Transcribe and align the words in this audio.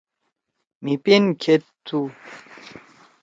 مھی 0.83 0.93
پِن 1.03 1.23
کھید 1.41 1.63
تُھو؟ 1.85 1.99